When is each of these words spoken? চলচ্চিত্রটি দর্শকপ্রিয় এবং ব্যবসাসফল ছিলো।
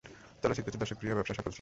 চলচ্চিত্রটি 0.43 0.79
দর্শকপ্রিয় 0.81 1.11
এবং 1.13 1.17
ব্যবসাসফল 1.19 1.41
ছিলো। 1.43 1.49